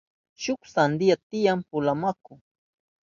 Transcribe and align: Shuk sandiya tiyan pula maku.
Shuk 0.43 0.61
sandiya 0.73 1.15
tiyan 1.29 1.59
pula 1.69 1.93
maku. 2.01 2.33